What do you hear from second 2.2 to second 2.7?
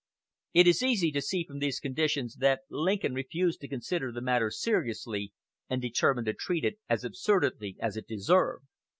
that